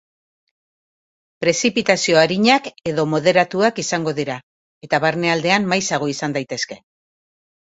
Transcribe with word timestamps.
Prezipitazio 1.43 2.17
arinak 2.21 2.69
edo 2.93 3.05
moderatuak 3.11 3.83
izango 3.85 4.15
dira, 4.21 4.39
eta 4.89 5.03
barnealdean 5.05 5.69
maizago 5.75 6.11
izan 6.17 6.37
daitezke. 6.39 6.81